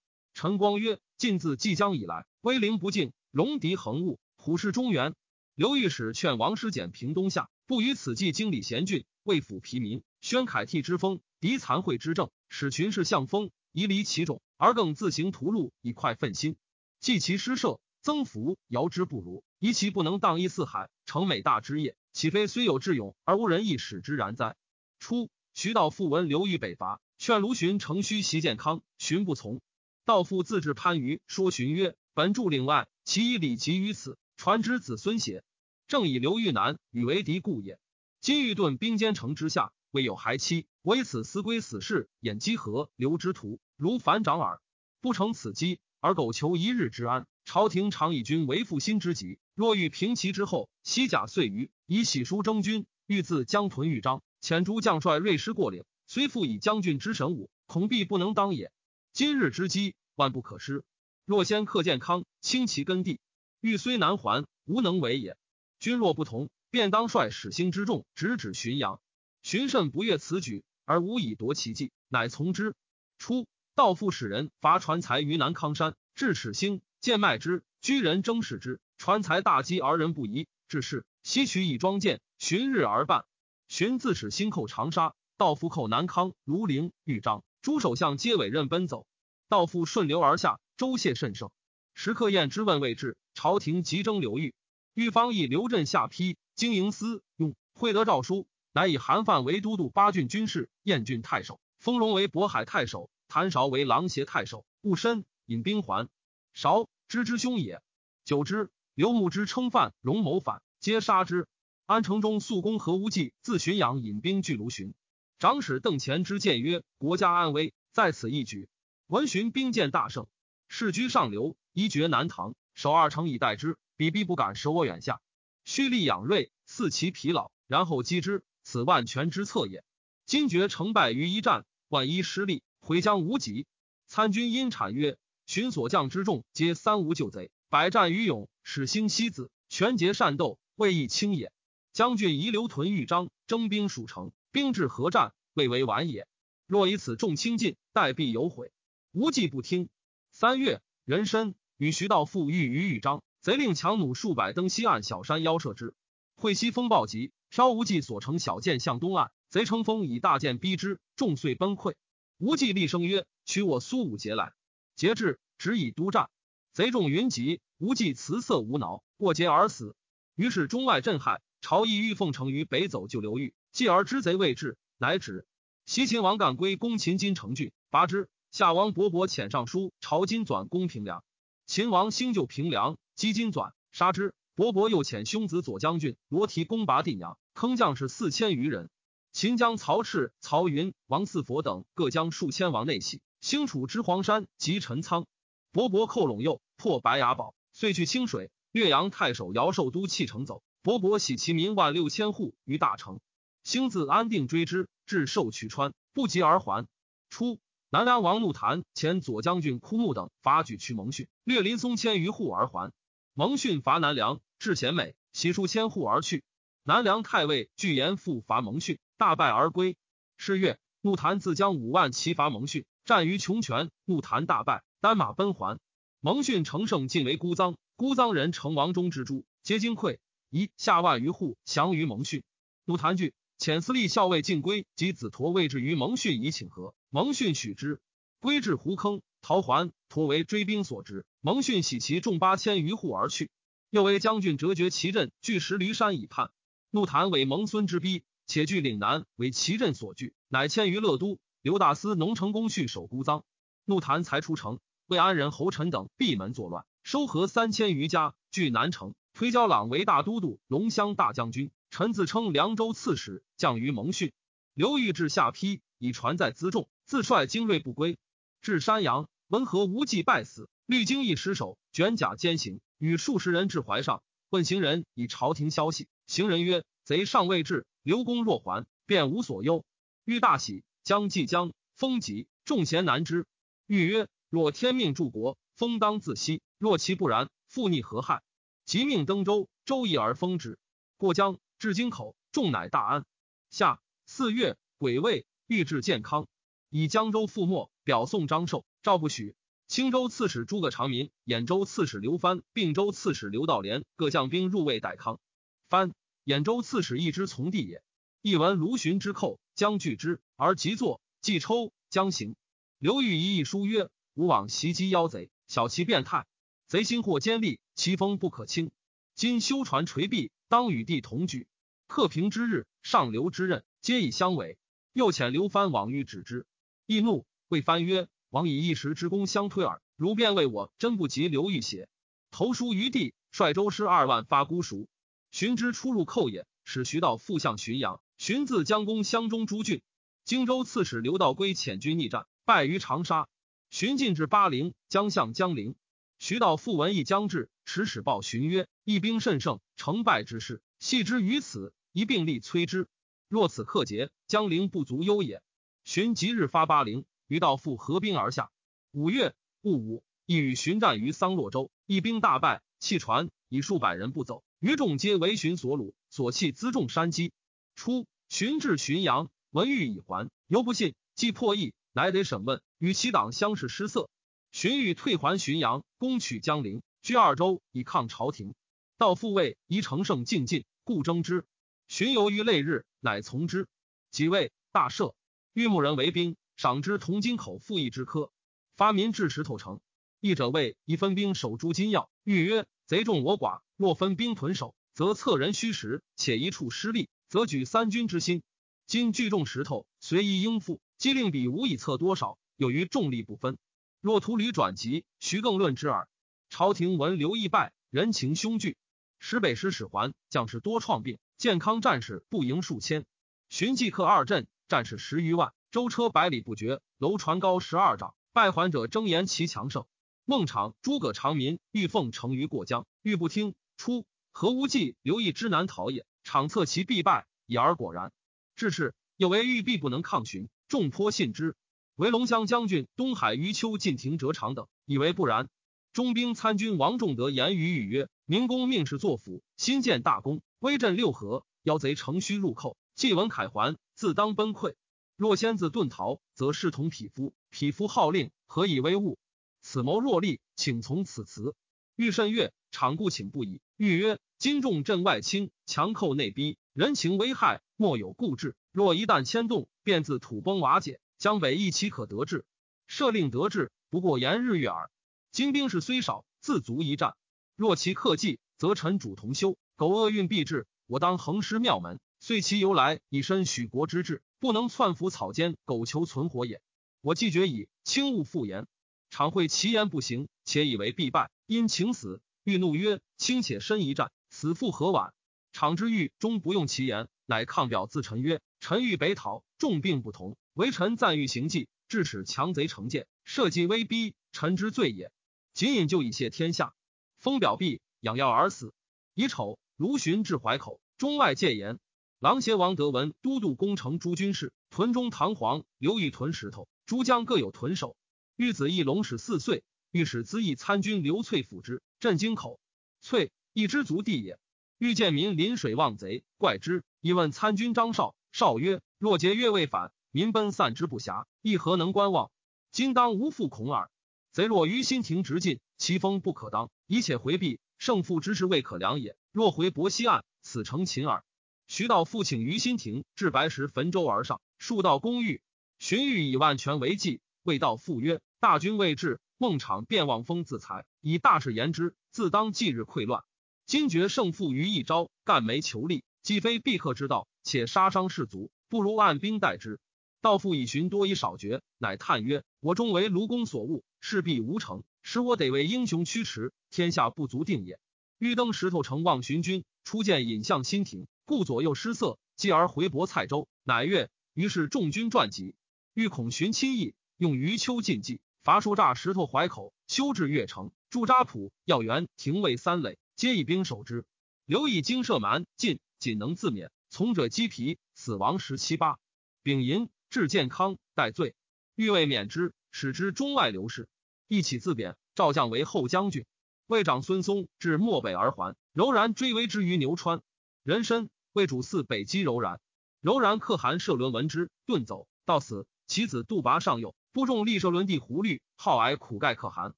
[0.41, 5.17] 陈光曰：晋自即将以来，威灵不敬，戎狄横物，虎视中原。
[5.57, 16.55] 刘御史劝王师简平东夏，不与此计经理贤俊，为抚疲民，宣凯替之风，敌残秽之政，使群士向风，宜离其种，而更自行屠戮，以快奋心。
[17.01, 19.43] 计其失社，增福，遥之不如。
[19.59, 24.55] 宜其不能荡溢四海，成美大之业，岂非虽有智勇而无人亦使之然哉？
[25.01, 29.61] 初，徐道复闻刘裕北伐，劝卢循乘虚袭建康，循不从。
[30.09, 35.45] 道父自至番禺，说荀曰：“本住岭外，其以礼及于此，传之子孙邪？
[35.87, 37.79] 正以刘豫南与为敌故也。
[38.23, 44.63] 今欲遁兵坚城之下，未有孩妻，唯此思归死事，掩积禾留之徒，如反掌耳。
[45.03, 55.85] 不成此机，而苟求一日之安，朝廷常以君为负心之急。”若欲平其之后，西甲岁余，以喜书征军，欲自江屯豫章，遣诸将帅锐师过岭。
[56.07, 58.73] 虽复以将军之神武，恐必不能当也。
[59.19, 60.85] 今日之机，万不可失。
[61.25, 63.19] 若先克建康，清其根地，
[63.61, 65.37] 欲虽难还，无能为也。
[65.81, 69.01] 君若不同，便当率始兴之众，直指浔阳。
[69.43, 72.77] 荀慎不悦此举，而无以夺其计，乃从之。
[73.19, 78.79] 初，道父使人伐船才于南康山，至始兴，见卖之，居人争使之。
[78.99, 83.25] 船财大饥而人不疑，至是西取以庄建，旬日而半。
[83.67, 89.08] 寻自使兴寇长沙，道复寇南康、庐陵、豫章，诸首相皆委任奔走。
[89.49, 91.51] 道父顺流而下，州谢甚盛。
[91.95, 94.55] 时刻宴之问未至，朝廷急征刘裕。
[94.93, 104.67] 豫方议刘镇下邳，经营司用会得诏书，乃以韩范为都督八郡军事，燕郡太守，封荣为渤海太守，谭韶为琅邪太守。
[104.83, 106.09] 戊申，引兵还。
[106.53, 107.81] 韶知之兄也，
[108.25, 108.71] 久之。
[108.95, 111.47] 刘牧之称范，荣谋反，皆杀之。
[111.87, 114.93] 安城中肃公何无忌自浔阳引兵拒卢循。
[115.39, 118.69] 长史邓虔之谏曰：“国家安危，在此一举。”
[119.09, 120.27] 闻寻兵见大胜，
[120.69, 123.79] 士居上流，一绝南唐，守二城以待之。
[123.97, 125.23] 彼必不敢舍我远下，
[125.65, 128.45] 蓄力养锐，伺其疲劳，然后击之。
[128.65, 129.83] 此万全之策也。
[130.27, 133.67] 今决成败于一战，万一失利，回将无及。
[134.09, 135.17] 参军因产曰
[135.47, 141.51] ：“寻所将之众，皆三无救贼。”百战于勇，使兴西子，全节善斗，未易轻也。
[141.95, 146.29] 将军遗留屯豫章，征兵属城，兵至河战，未为晚也。
[146.67, 148.71] 若以此众轻进，待必有悔。
[149.13, 149.89] 无计不听。
[150.31, 155.95] 三月，壬申，与徐道复遇于豫章，贼令强弩数百登西岸小山腰射之。
[156.37, 161.95] 会西风暴急，飘无忌所乘小舰向东岸，贼乘风以大舰逼之，众遂崩溃。
[162.37, 164.53] 无忌厉声曰：“取我苏武节来！”
[164.95, 166.29] 节至，只以督战。
[166.73, 169.97] 贼众云集，无忌辞色无恼，过节而死。
[170.37, 175.47] 于是中外震撼，朝议欲奉承于北走救刘裕，继而知贼未至，乃止。
[175.87, 178.29] 西秦王干归攻秦金城郡，拔之。
[178.51, 181.23] 夏王勃勃遣上书朝金纂攻平凉，
[181.67, 184.35] 秦王兴就平凉，击金纂，杀之。
[184.57, 188.91] 勃勃又遣兄子左将军罗提攻拔定阳，坑将士四千余人。
[189.33, 195.27] 秦将曹赤、曹云、王四佛等各将数千王内系，兴楚之黄山及陈仓。
[195.73, 196.61] 勃勃寇陇右。
[196.77, 198.51] 破白牙堡，遂去清水。
[198.73, 200.63] 岳阳太守姚寿都弃城走。
[200.83, 203.21] 勃勃喜其民万六千户于大城。
[203.63, 206.87] 兴自安定追之，至寿渠川，不及而还。
[207.31, 207.59] 初，
[207.91, 212.93] 南梁王怒谭前左将军枯木等伐举去蒙逊，略林松千余户而还。
[213.33, 216.45] 蒙逊伐南梁，至贤美，洗数千户而去。
[216.83, 219.97] 南梁太尉巨言复伐蒙逊，大败而归。
[220.37, 225.79] 是月，怒谭自将五万骑伐蒙逊，战于穷泉，怒谭大败，单马奔还。
[226.21, 230.19] 蒙逊乘胜进为孤臧，孤臧人成王中之诸，皆惊溃，
[230.51, 232.43] 一下万余户降于蒙逊。
[232.85, 238.01] 怒谭惧，遣司隶校尉进归及子陀位置于蒙逊以请和，蒙逊许之。
[238.39, 241.27] 归至胡坑，逃还，陀为追兵所执。
[241.41, 243.51] 蒙逊喜其众八千余户而去。
[243.91, 246.53] 又为将军折绝其阵，据石驴山以叛。
[246.91, 251.41] 怒谭为蒙孙之逼，且据岭南为其阵所据，乃迁于乐都。
[251.61, 253.43] 刘大司农城公绪守孤臧。
[253.85, 254.79] 怒谭才出城。
[255.09, 259.15] 为安人侯臣等闭门作乱，收合三千余家，据南城。
[259.33, 261.73] 推交朗为大都督、龙骧大将军。
[261.91, 264.33] 臣自称凉州刺史，降于蒙逊。
[264.75, 268.19] 刘裕至下邳，以船在辎重，自率精锐不归。
[268.61, 276.09] 至山阳，文和无忌败死，律经一失守，卷甲兼行，与数十人至怀上，问行人以朝廷消息。
[276.27, 279.85] 行人曰：“贼尚未至，刘公若还，便无所忧。”
[280.25, 283.47] 欲大喜，将即将，风急，众贤难之。
[283.87, 288.43] 欲曰：“若天命助国，风当自息；若其不然，复逆何害？”
[288.85, 290.79] 即命登舟，舟易而风止。
[291.17, 293.25] 过江，至京口，众乃大安。
[293.71, 296.49] 下四月，癸未，欲至健康，
[296.91, 298.85] 以江州覆没，表送张寿。
[299.03, 299.55] 赵不许。
[299.87, 305.41] 青州刺史诸葛长民、兖州刺史刘藩、并州刺史刘道廉各将兵入魏代康。
[305.89, 306.13] 藩、
[306.45, 308.03] 兖州刺史一之从弟也。
[308.43, 312.57] 一闻卢循之寇，将拒之，而即坐，即抽将行。
[312.99, 316.45] 刘裕一意书曰：“吾往袭击妖贼，小其变态。
[316.89, 318.91] 贼心或坚利，其锋不可轻。
[319.35, 321.67] 今修船垂壁，当与帝同居。
[322.07, 324.79] 克平之日，上流之任，皆以相违。
[325.13, 326.67] 又遣刘藩往欲止之，
[327.07, 332.09] 易怒，谓藩曰。”王以一时之功相推耳，如便为我，真不及刘裕邪？
[332.51, 335.07] 投书于帝，率周师二万发孤熟。
[335.51, 338.23] 寻之出入寇也，使徐道复向浔阳。
[338.39, 340.01] 寻自将攻襄中诸郡。
[340.47, 343.51] 荆州刺史刘道归遣军逆战，败于长沙。
[343.91, 345.95] 寻进至巴陵，将向江陵。
[346.39, 353.09] 徐道复闻义将至，持使报寻曰：“义兵甚盛，成败之势，系之于此，一并力摧之。
[353.49, 355.63] 若此克捷，江陵不足忧也。”
[356.05, 357.25] 寻即日发巴陵。
[357.49, 358.71] 于道复合兵而下。
[359.11, 364.63] 五月戊午，亦与荀战于桑洛州，一兵大败，弃船以数百人不走。
[364.79, 367.53] 余众皆为荀所虏，所弃辎重山积。
[367.97, 374.29] 初，寻至浔阳，闻欲已还，犹不信，既破译，乃得审问，与其党相视失色。
[374.71, 378.75] 荀彧退还浔阳，攻取江陵，居二州以抗朝廷。
[379.17, 381.65] 到复位宜乘胜进进，故征之。
[382.07, 383.89] 荀攸于累日，乃从之。
[384.31, 385.35] 即位，大赦，
[385.73, 386.57] 欲牧人为兵。
[386.77, 388.53] 赏之铜金口复议之科，
[388.97, 390.01] 发民至石头城。
[390.39, 392.31] 议者谓宜分兵守诸金要。
[392.45, 398.63] 欲曰：贼众我寡，若分兵屯守，则侧人虚实；且一处失利，则举三军之心。
[399.09, 403.77] 今聚众石头，随意应付，机令彼无以测多少，有于众力不分。
[404.21, 406.29] 若图屡转急，徐更论之耳。
[406.71, 408.97] 朝廷闻刘义败，人情凶惧，
[409.39, 411.39] 使北师使还，将士多创病。
[411.57, 413.25] 健康战士不赢数千，
[413.69, 415.73] 寻计克二镇，战士十余万。
[415.93, 418.35] 舟车百里不绝，楼船高十二丈。
[418.53, 420.05] 败还者争言其强盛。
[420.45, 423.77] 孟昶、诸葛长民欲奉承于过江，欲不听。
[423.97, 426.27] 初，何无忌、刘义之难逃也。
[426.43, 428.33] 场测其必败，已而果然。
[428.75, 431.77] 至是，有为欲必不能抗寻，众颇信之。
[432.19, 435.69] 为龙骧将军东海余丘进廷折长等以为不然。
[436.13, 441.65] 中兵参军王仲德言于语曰：“明公命士作辅，新建大功，威震六合。
[441.85, 444.97] 妖贼乘虚入寇，既闻凯还，自当崩溃。”
[445.39, 447.55] 若先自遁逃，则视同匹夫。
[447.71, 449.39] 匹夫号令，何以为物？
[449.81, 451.77] 此谋若立，请从此辞。
[452.17, 453.81] 欲甚悦，场故请不已。
[453.97, 458.75] 欲曰：今众镇外轻，强寇内逼，人情危害，莫有固志。
[458.91, 461.21] 若一旦牵动，便自土崩瓦解。
[461.39, 462.65] 江北亦岂可得志？
[463.07, 465.09] 设令得志，不过言日月耳。
[465.53, 467.37] 今兵士虽少，自足一战。
[467.77, 469.79] 若其克计，则臣主同修。
[469.95, 472.19] 苟厄运必至，我当横尸庙门。
[472.41, 474.43] 遂其由来，以身许国之志。
[474.59, 476.83] 不能篡服草间，苟求存活也。
[477.21, 478.89] 我既决矣，轻勿复言。
[479.31, 485.33] 常会其言不行，且以为必败，因情死，欲怒曰：“卿且身一战，死复何晚？”
[485.71, 495.33] 常之欲终不用其言，乃抗表自陈曰：“臣欲北讨，重病不同，唯臣暂欲行计，致使强贼成见，社稷威逼，臣之罪也。
[495.75, 496.95] 仅引就以谢天下。”
[497.41, 498.95] 封表毕，养药而死。
[499.35, 501.99] 乙丑，卢循至淮口，中外戒严。
[502.39, 508.17] 琅邪王德文都督攻城诸军事，屯中堂皇，刘裕屯石头，诸将各有屯守。
[508.55, 512.79] 玉子义龙始四岁，御史资义参军刘粹辅之，镇京口。
[513.21, 514.61] 粹一知足地也。
[514.99, 517.03] 欲见民临水望贼，怪之。
[517.21, 522.51] 以问参军张绍，绍曰：“若节约未反，民奔散之不暇，亦何能观望？
[522.93, 524.11] 今当无复恐耳。
[524.53, 529.37] 贼若于新亭直进，其锋不可当，以且回避，胜负之势未可量也。
[529.53, 531.45] 若回伯西岸，此诚擒耳。”
[531.89, 535.63] 徐道复请于新亭至白石汾州而上，数道公寓。
[535.99, 543.43] 荀彧以万全为计，未道复曰：“大军未至，孟昶便望风自裁，以大事言之，自当即日溃乱。
[543.87, 549.99] 今决胜负于一朝，干没求利，既非必克之道，且杀伤士卒，不如按兵待之。”
[550.41, 557.99] 道父以寻多以少决，乃叹曰：“我终为卢公所误，势必无成，使我得为英雄驱驰，天下不足定也。”
[558.39, 561.27] 欲登石头城望寻军，初见引向新亭。
[561.45, 564.31] 故左右失色，继而回泊蔡州，乃悦。
[564.55, 565.75] 于是众军传集，
[566.15, 574.25] 欲恐寻亲意，用余秋禁忌，伐数栅石头淮口，修至越城，驻扎浦要员廷尉三垒，皆以兵守之。
[574.67, 576.93] 刘以精射蛮进，仅能自免。
[577.09, 579.19] 从者击皮，死亡十七八。
[579.63, 581.55] 丙寅，至健康，待罪，
[581.95, 584.09] 欲为免之，使之中外流士。
[584.47, 586.45] 一起自贬，赵将为后将军。
[586.87, 590.43] 魏长孙嵩至漠北而还，柔然追威之于牛川。
[590.83, 592.81] 人参魏主嗣北击柔然，
[593.21, 595.87] 柔然可汗射伦闻之，遁走，到死。
[596.07, 599.95] 其子杜拔上右，不中立射伦弟胡律，好挨苦盖可汗。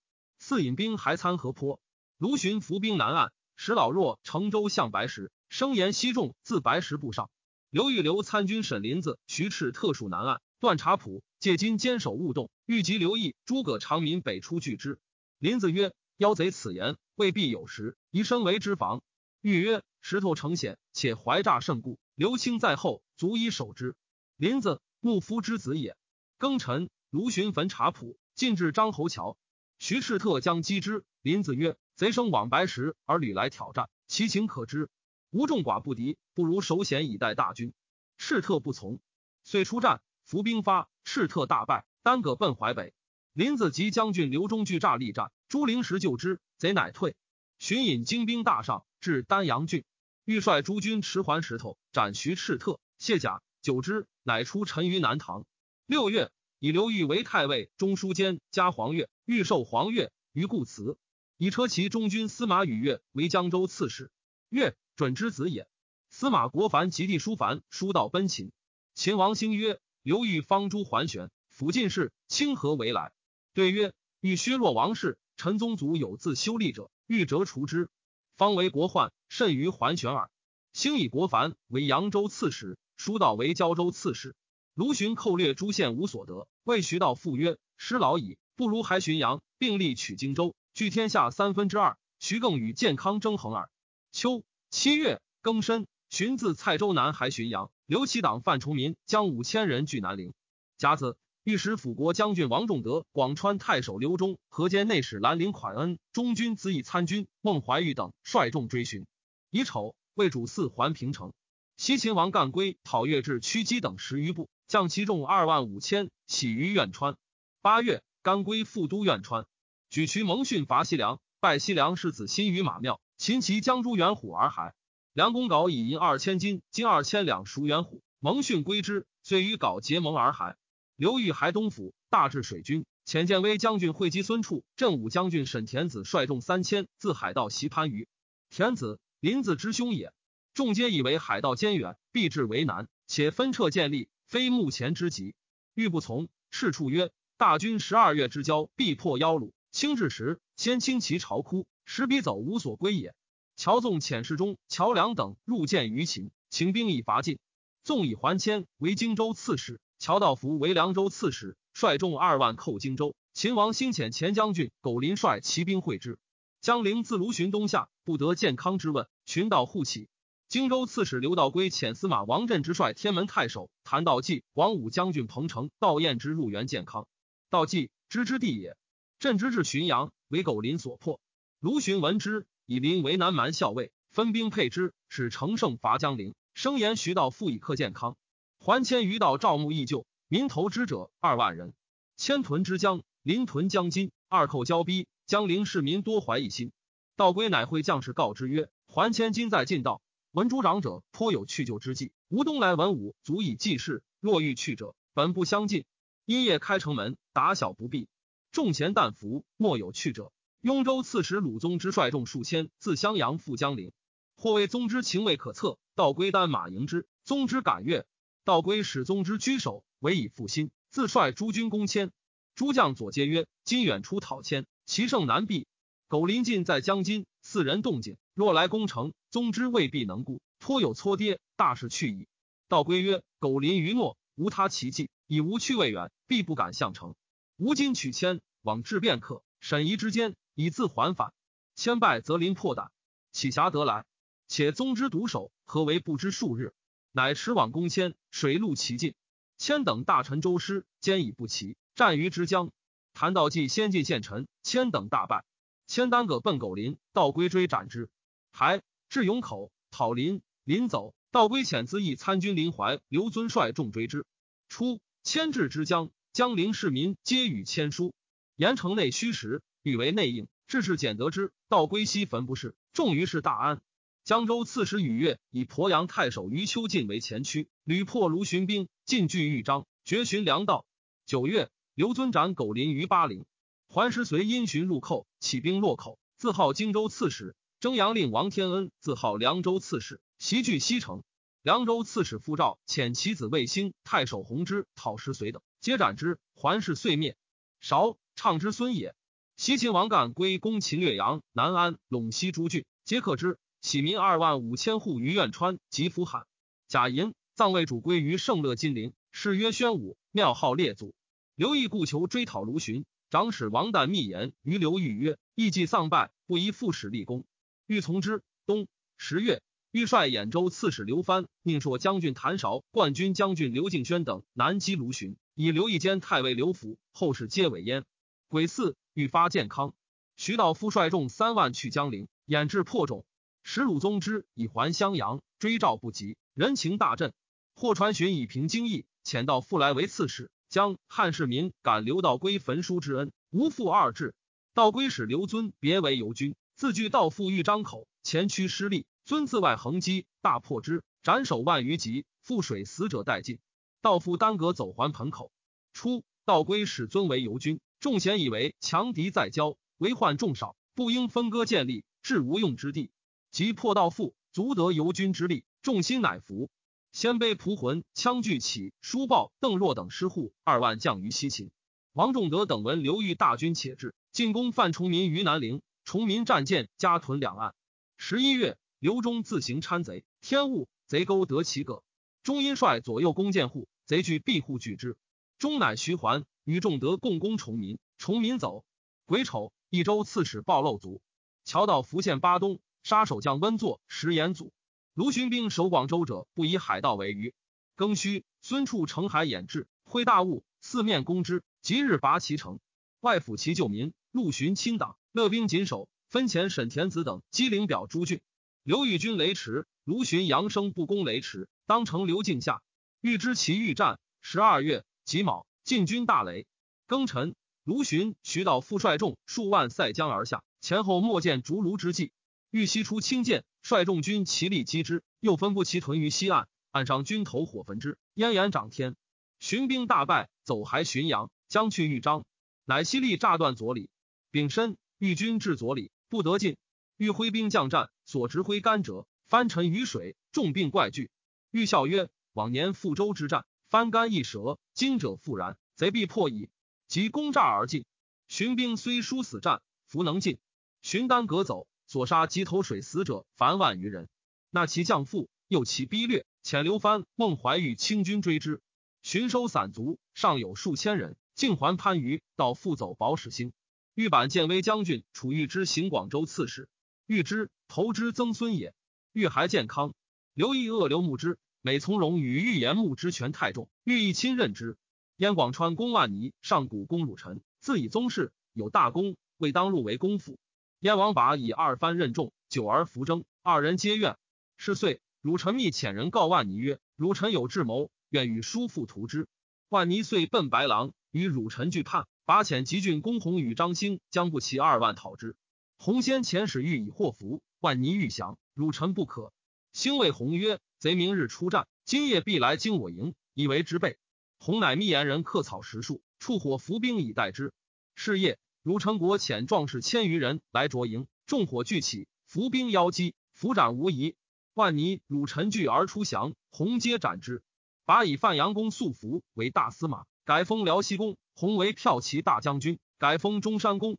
[0.38, 1.80] 赐引兵还参河坡，
[2.18, 7.30] 卢循伏兵南岸，使老弱乘舟向白石，声言西众自白石步上。
[7.70, 14.98] 刘玉留参军沈林子、徐赤特属南岸，段察普借金坚守勿动，欲及刘毅、诸葛长民北出拒之。
[15.38, 19.04] 林子曰：“妖贼此言未必有实，宜身为之防。”
[19.40, 23.94] 欲曰：“石头成险，且怀诈甚固，刘清在后，足以守之。”
[24.36, 25.96] 林子，牧夫之子也。
[26.40, 29.38] 庚辰，卢循焚察普，进至张侯桥。
[29.78, 31.04] 徐赤特将击之。
[31.22, 34.90] 林子曰：“贼生往白石而屡来挑战，其情可知。”
[35.30, 37.72] 无众寡不敌，不如守险以待大军。
[38.18, 38.98] 赤特不从，
[39.44, 42.92] 遂出战，伏兵发，赤特大败，单葛奔淮北。
[43.32, 47.14] 林子及将军刘忠拒诈力战，朱灵时救之，贼乃退。
[47.58, 49.84] 荀引精兵大上，至丹阳郡，
[50.24, 55.46] 欲率诸军持还石头，斩徐赤特，卸甲，久之，乃出陈于南唐。
[55.86, 60.98] 六月，以刘裕为太尉、中书监，加黄钺，欲授黄钺于故辞。
[61.36, 64.10] 以车骑中军司马宇越为江州刺史。
[64.48, 64.76] 越。
[65.00, 65.66] 准之子也。
[66.10, 68.52] 司马国凡及弟叔凡书道奔秦。
[68.94, 73.10] 秦王兴曰：“刘豫方诸桓玄，辅进士，清何为来？”
[73.54, 77.88] 对曰：“欲削弱王室，陈宗族有自修立者，欲折除之，
[78.36, 80.30] 方为国患，甚于桓玄耳。”
[80.74, 84.36] 兴以国凡为扬州刺史，书道为胶州刺史。
[84.74, 86.46] 卢循寇掠诸县，无所得。
[86.62, 91.96] 谓徐道复曰：“师老矣，不如还浔阳，并力取荆州，据天下三分之二。
[92.18, 93.70] 徐更与建康争衡耳。”
[94.12, 94.44] 秋。
[94.70, 100.32] 七月庚申，荀自蔡州南还浔阳，刘其党范崇民将五千人据南陵。
[100.78, 109.06] 甲子，御史辅国将军王仲德、广川太守刘忠、河间内史兰陵款恩、中军子以参军孟怀玉等率众追寻。
[109.50, 111.32] 乙丑，魏主嗣还平城。
[111.76, 117.16] 西秦王干归讨越至曲击等十余部，将其众二万五千，徙于苑川。
[117.60, 119.46] 八月，干归复都苑川，
[119.90, 123.00] 举渠蒙逊伐西凉，拜西凉世子新于马庙。
[123.20, 124.72] 秦齐将诸元虎而还，
[125.12, 130.56] 梁公稿以银二千金，金二千两赎元虎，蒙逊归之，遂与稿结盟而还。
[130.96, 138.08] 刘裕还东府，大治水军，遣建威将军会稽孙处、镇武将军沈田子率众三千自海盗袭番禺。
[138.48, 140.14] 田子林子之兄也，
[140.54, 145.34] 众皆以为海盗坚远，必至为难，且分撤建立，非目前之急。
[145.74, 149.52] 欲不从，赤处曰：“大军十二月之交，必破妖虏。
[149.72, 153.16] 清至时，先清其巢窟。”使彼走无所归也。
[153.56, 157.40] 乔纵遣侍中乔梁等入见于秦，秦兵已伐尽。
[157.82, 163.16] 纵以还迁为荆州刺史，乔道福为凉州刺史，率众二万寇荆州。
[163.34, 166.20] 秦王兴遣前将军苟林率骑兵会之。
[166.60, 170.08] 江陵自卢循东下，不得健康之问，群道护起。
[170.46, 177.08] 荆州刺史刘道归遣司马王振之率天门太守谭道济、王武将军彭城、道彦之入援健康。
[177.48, 178.76] 道济知之地也。
[179.18, 181.20] 振之至浔阳，为苟林所破。
[181.60, 186.34] 卢循闻之，以临为南蛮校尉，分兵配之，使乘胜伐江陵。
[186.54, 188.16] 声言徐道复以克健康，
[188.58, 191.74] 还迁于道赵牧义旧，民投之者二万人。
[192.16, 196.72] 迁屯之江，临屯江津，二寇交逼，江陵市民多怀异心。
[197.14, 200.00] 道归乃会将士告之曰：“还迁今在晋道，
[200.32, 202.10] 闻诸长者颇有去就之计。
[202.28, 205.84] 吴东来文武足以济事，若欲去者，本不相近。
[206.24, 208.08] 因夜开城门，打小不避，
[208.50, 213.92] 众贤旦服，莫有去者。”雍州刺史鲁宗之率众数千，自襄阳赴江陵。
[214.36, 217.06] 或谓宗之情未可测，道归单马迎之。
[217.24, 218.04] 宗之感悦，
[218.44, 222.12] 道归使宗之居守，委以复心，自率诸军攻迁。
[222.54, 225.66] 诸将左皆曰：“今远出讨迁，其胜难避。
[226.08, 232.28] 苟临近在江津，四人动静，若来攻城，宗之未必能顾，颇有搓跌，大事去矣。”
[232.68, 237.14] 道归曰：“苟临于诺，无他奇计，以无去未远，必不敢向城。
[237.56, 239.42] 吾今取迁，往至便可。
[239.58, 241.32] 审疑之间。”以自还返，
[241.74, 242.92] 千败则临破胆，
[243.32, 244.04] 岂暇得来？
[244.46, 246.74] 且宗之独守，何为不知数日？
[247.12, 249.14] 乃驰往攻千，水陆齐进。
[249.56, 252.72] 千等大臣周师，坚以不齐，战于之江。
[253.14, 255.46] 谭道济先进献臣，千等大败。
[255.86, 258.10] 千单葛奔狗林，道归追斩之。
[258.52, 261.14] 还至永口，讨林，临走。
[261.30, 264.26] 道归遣资议参军林怀、刘尊率众追之。
[264.68, 268.12] 初，千至之江，江陵市民皆与千书。
[268.56, 270.48] 盐城内虚实，欲为内应。
[270.66, 273.80] 至是简得之，道归西坟不是，重于是大安。
[274.22, 280.86] 江州刺史禹越以鄱阳太守于秋进为前驱，屡破卢循兵，进据豫章，绝寻粮道。
[281.26, 283.46] 九月，刘尊斩苟林于巴陵。
[283.88, 287.56] 桓师随因循入寇，起兵洛口，自号荆州刺史。
[287.80, 291.24] 征阳令王天恩自号凉州刺史，袭据西城。
[291.62, 296.38] 凉州刺史傅照遣其子卫兴、太守弘之讨石随等，皆斩之。
[296.54, 297.36] 桓氏遂灭。
[297.80, 299.14] 韶畅之孙也。
[299.60, 303.58] 西秦王干归攻秦略阳、南安、陇西诸郡，皆克之。
[303.82, 306.46] 起民二万五千户于苑川及福罕。
[306.88, 311.12] 贾银葬魏主归于圣乐金陵，谥曰宣武，庙号列祖。
[311.56, 317.44] 刘毅故求追讨卢循，长史王旦密言于刘豫曰：“义既丧败，不宜复使立功。”
[317.86, 318.42] 欲从之。
[318.64, 318.88] 冬
[319.18, 328.06] 十月，欲率兖州刺史刘藩、宁朔将军谭韶、冠军将军刘敬轩等南击卢循，以刘义兼太尉刘福，后事皆委焉。
[328.48, 328.96] 癸巳。
[329.12, 329.94] 欲发健康，
[330.36, 333.24] 徐道夫率众三万去江陵，掩至破冢。
[333.64, 337.32] 石鲁宗之以还襄阳，追赵不及，人情大振。
[337.74, 340.50] 霍传询以平京邑，遣道复来为刺史。
[340.68, 344.36] 将汉市民感刘道归焚书之恩，无复二志。
[344.72, 353.58] 道归使刘尊别为游军，自据道父豫张口，前驱失利，尊自外横击，大破之，斩首万余级，覆水死者殆尽。
[354.00, 355.50] 道父耽搁走还盆口。
[355.92, 357.80] 初，道归使尊为游军。
[358.00, 363.10] 众贤以为强敌在交，为患众少，不应分割建立，至无用之地。
[363.50, 366.70] 即破道父，足得游军之力，众心乃服。
[367.12, 371.70] 鲜卑蒲浑、羌聚起、叔报、邓若等师户二万将于西秦。
[372.14, 375.82] 王仲德等闻刘豫大军且至，进攻范崇民于南陵。
[376.04, 377.74] 崇民战舰加屯两岸。
[378.16, 382.02] 十一月，刘忠自行参贼，天雾贼钩得其戈。
[382.42, 385.18] 中因率左右弓箭护，贼惧闭户拒之。
[385.60, 386.46] 终乃徐还。
[386.64, 388.82] 与仲德共攻崇民，崇民走。
[389.26, 391.20] 癸丑，益州刺史暴漏卒。
[391.64, 394.72] 乔到福县巴东，杀守将温作、石延祖。
[395.12, 397.52] 卢循兵守广州者，不以海盗为虞。
[397.94, 401.62] 庚戌，孙处乘海掩至，挥大雾，四面攻之。
[401.82, 402.80] 即日拔其城。
[403.20, 408.40] 外府其救民，陆巡亲党，乐兵谨守，分遣沈田子等击灵表诸郡。
[408.82, 412.82] 刘豫军雷池，卢循扬声不攻雷池，当城刘敬下。
[413.20, 414.18] 欲知其欲战。
[414.42, 415.64] 十二月己卯。
[415.84, 416.66] 晋军大雷，
[417.06, 417.54] 庚辰，
[417.84, 422.32] 卢循、徐道复率众数万塞江而下，前后莫见逐卢之计。
[422.72, 429.14] 欲西出轻剑，率众军齐力击之，又分布其屯于西岸，岸上军头火焚之，烟炎涨天。
[429.60, 432.44] 寻兵大败，走还浔阳，将去豫章，
[432.84, 434.10] 乃西力炸断左里。
[434.50, 436.76] 丙申，豫军至左里，不得进。
[437.16, 441.30] 欲挥兵将战，所执挥干者翻沉于水，重病怪惧。
[441.70, 446.70] 欲笑曰：“往年覆州之战。”翻干一折，今者复然，贼必破矣。
[447.08, 448.04] 即攻诈而进。
[448.46, 450.60] 荀兵虽殊死战，弗能进。
[451.02, 454.28] 荀丹革走，所杀及投水死者凡万余人。
[454.70, 458.80] 那其将父，又其逼掠，遣刘藩、孟怀玉清军追之。
[459.22, 463.72] 寻收散卒，尚有数千人，竟还番禺，到复走保始兴。
[464.14, 466.88] 豫版建威将军楚玉之行广州刺史，
[467.26, 468.94] 豫之投之曾孙也。
[469.32, 470.14] 豫还健康，
[470.54, 471.58] 刘义恶刘牧之。
[471.82, 474.98] 每从容与欲言牧之权太重，欲意亲任之。
[475.36, 480.58] 燕广川公万泥，上古公汝臣，自以宗室，有大功，未当入为公父。
[480.98, 484.36] 燕王拔以二藩任重，久而服征，二人皆怨。
[484.76, 489.48] 是岁，汝臣密遣人告万泥曰：“汝臣有智谋，愿与叔父图之。”
[489.88, 492.26] 万泥遂奔白狼，与汝臣俱叛。
[492.44, 495.56] 拔遣吉郡公弘与张兴将不齐二万讨之。
[495.96, 499.54] 洪先遣使欲以祸福，万泥欲降，汝臣不可。
[499.94, 500.78] 兴谓洪曰。
[501.00, 504.18] 贼明日出战，今夜必来惊我营，以为之备。
[504.58, 507.72] 洪乃密言人刻草十数，触火伏兵以待之。
[508.14, 514.36] 是夜，如成国遣壮士千余人来着营，众火俱起，伏兵邀击，伏斩无疑。
[514.74, 517.62] 万泥、汝臣聚而出降，洪皆斩之。
[518.04, 524.18] 拔以范阳公素服为大司马，改封辽西公；洪为骠骑大将军，改封中山公。